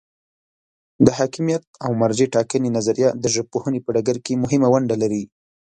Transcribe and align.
د 1.05 1.07
حاکمیت 1.17 1.63
او 1.85 1.91
مرجع 2.01 2.27
ټاکنې 2.35 2.69
نظریه 2.77 3.09
د 3.23 3.25
ژبپوهنې 3.35 3.79
په 3.83 3.89
ډګر 3.95 4.17
کې 4.25 4.41
مهمه 4.43 4.67
ونډه 4.71 4.95
لري. 5.01 5.23